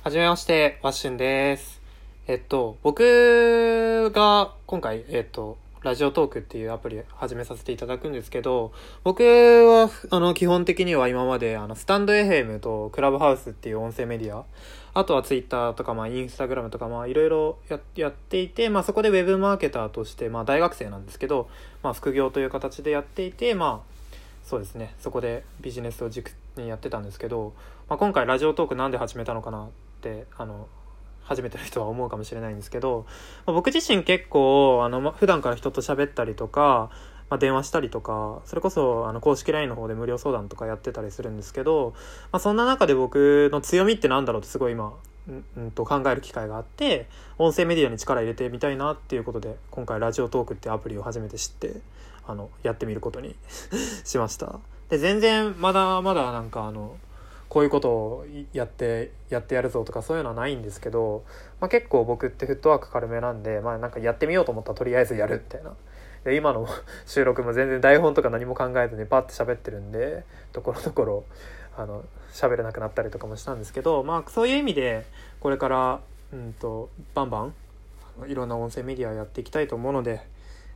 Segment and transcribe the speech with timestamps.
[0.00, 1.82] はじめまして、ワッシュンです。
[2.28, 8.72] えっと、僕が今回、えっと、ラジオトークっていうアプリ始めさせていただくんですけど、
[9.02, 14.44] 僕は、あの、基本的には今まで、あの、スタンド FM とクラブハウスっていう音声メディア、
[14.94, 21.50] あとはツイッターとか、まあ、インスタグラムとか、まあ、いろいろややっていて、まあ、そこでウェブマーケターとして、まあ、大学生なんですけど、
[21.82, 23.94] まあ、副業という形でやっていて、まあ、
[24.44, 27.52] そうですね、そこでビジネスを軸にやってたんですけど、
[27.88, 30.68] まあ、今回ラジオトークなんで始めたのかなってあの
[31.22, 33.06] 初めての人は思うかもしれないんですけど、
[33.46, 36.90] まあ、僕自身結構あの普段から人と喋ったりとか、
[37.28, 41.94] まあ、電話したりとかそれこそあの公式 LINE の方で無料相談とかやってたりするんですけど、
[42.32, 44.94] まあ、そんな中で僕の強みってなんだろうってすごい今
[45.56, 47.06] うんと考える機会があって
[47.36, 51.74] 音声メディアに力入れてみたいなっていうことで今回ラジオトークってアプリを初めて知って
[52.26, 53.36] あのやってみることに
[54.04, 54.58] しました。
[54.88, 56.96] で全然まだまだなんかあの
[57.48, 61.24] こういうことをやってやってやるぞとかそういうのはないんですけど、
[61.60, 65.72] まあ、結構僕ってフットワーク軽めなんで、まあ、なんかやってみようと思ったらとりあえずやるみたいな
[66.24, 66.68] で今の
[67.06, 71.24] 収録も全然台本とか何も考えずにパッて喋ってるんでところどころ
[71.76, 75.06] あの喋れなくなったりとかもしたんですけど、まあ、そういう意味で
[75.40, 76.00] これから、
[76.32, 77.54] うん、とバンバン
[78.26, 80.20] いろんな音声メディアやっていきたいと思うので。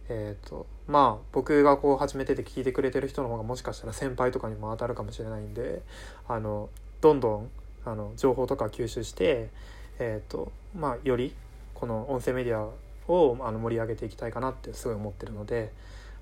[0.09, 5.83] えーとまあ僕がこう始めてて聞いてくれてる人の方がもしかしたら先輩とかにも当たるかもしれないんで
[6.29, 6.69] あの
[7.01, 7.51] どんどん
[7.85, 9.51] あの情報とか吸収して、
[9.99, 11.35] えーとまあ、より
[11.75, 12.69] この音声メディア
[13.09, 15.73] をあの盛り上げていきたいかなってすごい思ってるので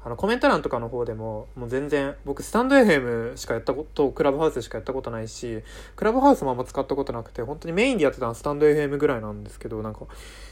[0.03, 5.63] あのコメント欄とかの方でももう全然僕スタンド FM しかやったことクラブハウスしかやったことないし
[5.95, 10.01] クラブハウスもあんま使ったことなくて本当にメインでやってたのはスタンド FM ぐらいなんですけどなんか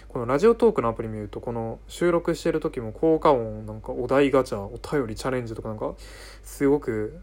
[0.08, 5.94] このラジオトークのアプリ見るとこの収録してる時も効果音なんかお題ガチャお便りチャレンジとかなんか
[6.42, 7.18] すごく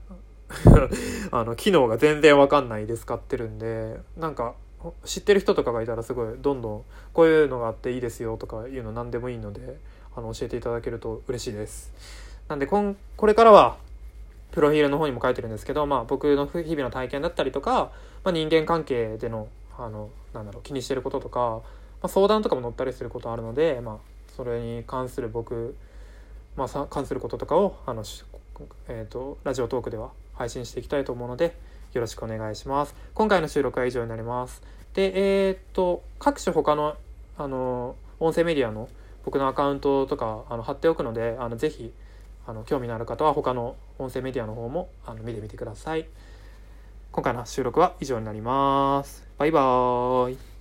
[1.32, 4.56] あの機能が全然わかんないで使ってるんでなんか
[5.06, 6.84] 知ってる人とかがいたらすごいどんどん
[7.14, 9.78] こういうのがあっていいですよとかいうの何でもいいので
[10.16, 11.92] あの教えていただけると嬉しいです。
[12.48, 13.78] なんでこんこれからは
[14.52, 17.92] プロフィールの方にも書いてるんですけど、まあ、僕の日々の体験だったりとか、
[18.24, 21.62] まあ、人間関係でのあのなんだろう気にしてることとか、ま
[22.04, 23.98] あ、相談とかも載ったりすることあるので、まあ、
[24.36, 25.76] それに関する僕、
[26.56, 28.04] まあ、さ関することとかをあの、
[28.88, 31.58] えーと、ラジオトークでは配信していきたいと思うので
[31.94, 32.96] よろしくお願いします。
[33.14, 34.62] 今回の収録は以上になります。
[34.96, 36.96] でえっ、と各種他の
[37.38, 38.88] あの音声メディアの
[39.26, 41.92] 僕のアカウントとかあの貼っておくのであのぜひ
[42.48, 46.06] あの興味のある方は他の音声メディアの方もあの見てみてください。
[47.12, 49.28] 今回の収録は以上になります。
[49.38, 50.55] バイバーイ。